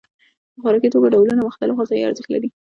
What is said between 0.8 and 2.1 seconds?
توکو ډولونه مختلف غذایي